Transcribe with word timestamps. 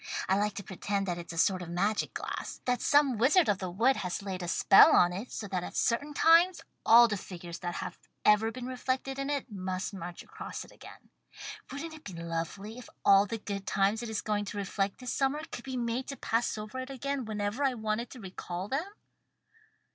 I 0.27 0.35
like 0.35 0.55
to 0.55 0.63
pretend 0.63 1.05
that 1.05 1.19
it's 1.19 1.31
a 1.31 1.37
sort 1.37 1.61
of 1.61 1.69
magic 1.69 2.15
glass 2.15 2.59
that 2.65 2.81
some 2.81 3.19
wizard 3.19 3.47
of 3.47 3.59
the 3.59 3.69
wood 3.69 3.97
has 3.97 4.23
laid 4.23 4.41
a 4.41 4.47
spell 4.47 4.93
on 4.95 5.13
it, 5.13 5.31
so 5.31 5.47
that 5.49 5.63
at 5.63 5.75
certain 5.75 6.15
times 6.15 6.59
all 6.83 7.07
the 7.07 7.17
figures 7.17 7.59
that 7.59 7.75
have 7.75 7.99
ever 8.25 8.51
been 8.51 8.65
reflected 8.65 9.19
in 9.19 9.29
it 9.29 9.51
must 9.51 9.93
march 9.93 10.23
across 10.23 10.65
it 10.65 10.71
again. 10.71 11.11
Wouldn't 11.71 11.93
it 11.93 12.03
be 12.03 12.13
lovely 12.13 12.79
if 12.79 12.89
all 13.05 13.27
the 13.27 13.37
good 13.37 13.67
times 13.67 14.01
it 14.01 14.09
is 14.09 14.21
going 14.23 14.45
to 14.45 14.57
reflect 14.57 14.97
this 14.97 15.13
summer 15.13 15.43
could 15.51 15.65
be 15.65 15.77
made 15.77 16.07
to 16.07 16.17
pass 16.17 16.57
over 16.57 16.79
it 16.79 16.89
again 16.89 17.23
whenever 17.25 17.63
I 17.63 17.75
wanted 17.75 18.09
to 18.09 18.19
recall 18.19 18.67
them?" 18.69 18.89